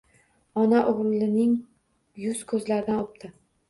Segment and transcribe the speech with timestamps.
[0.61, 1.53] Ona o‘g‘lining
[2.27, 3.37] yuz-ko‘zlaridan o‘pdi.